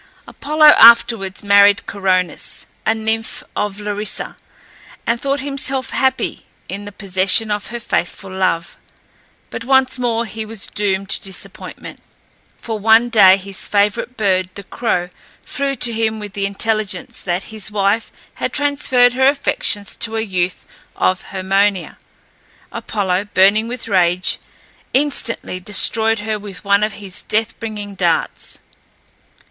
[0.27, 4.35] Apollo afterwards married Coronis, a nymph of Larissa,
[5.05, 8.77] and thought himself happy in the possession of her faithful love;
[9.51, 12.01] but once more he was doomed to disappointment,
[12.57, 15.09] for one day his favourite bird, the crow,
[15.43, 20.21] flew to him with the intelligence that his wife had transferred her affections to a
[20.21, 20.65] youth
[20.95, 21.99] of Haemonia.
[22.71, 24.39] Apollo, burning with rage,
[24.95, 28.57] instantly destroyed her with one of his death bringing darts.